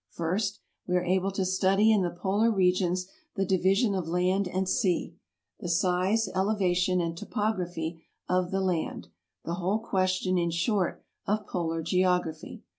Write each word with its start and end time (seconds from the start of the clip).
First, 0.09 0.57
we 0.87 0.95
are 0.95 1.03
able 1.03 1.29
to 1.33 1.45
study 1.45 1.91
in 1.91 2.01
the 2.01 2.09
polar 2.09 2.49
regions 2.49 3.05
the 3.35 3.45
division 3.45 3.93
of 3.93 4.07
land 4.07 4.47
and 4.47 4.67
sea, 4.67 5.15
the 5.59 5.69
size, 5.69 6.27
elevation, 6.33 6.99
and 6.99 7.15
topography 7.15 8.01
of 8.27 8.49
the 8.49 8.61
land— 8.61 9.09
the 9.45 9.53
whole 9.61 9.77
question, 9.77 10.39
in 10.39 10.49
short, 10.49 11.03
of 11.27 11.45
polar 11.45 11.83
geography. 11.83 12.63